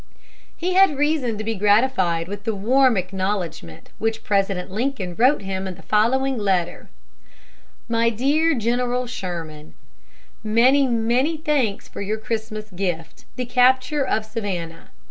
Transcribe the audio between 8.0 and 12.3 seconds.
DEAR GENERAL SHERMAN: Many, many thanks for your